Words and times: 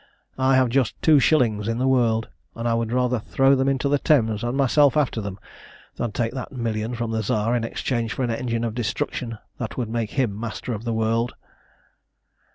I 0.39 0.55
have 0.55 0.69
just 0.69 0.99
two 1.03 1.19
shillings 1.19 1.67
in 1.67 1.77
the 1.77 1.87
world, 1.87 2.27
and 2.55 2.67
I 2.67 2.73
would 2.73 2.91
rather 2.91 3.19
throw 3.19 3.53
them 3.53 3.69
into 3.69 3.87
the 3.87 3.99
Thames 3.99 4.43
and 4.43 4.57
myself 4.57 4.97
after 4.97 5.21
them 5.21 5.37
than 5.97 6.11
take 6.11 6.31
that 6.31 6.51
million 6.51 6.95
from 6.95 7.11
the 7.11 7.21
Tsar 7.21 7.55
in 7.55 7.63
exchange 7.63 8.11
for 8.11 8.23
an 8.23 8.31
engine 8.31 8.63
of 8.63 8.73
destruction 8.73 9.37
that 9.59 9.77
would 9.77 9.89
make 9.89 10.09
him 10.13 10.39
master 10.39 10.73
of 10.73 10.85
the 10.85 10.93
world." 10.93 11.35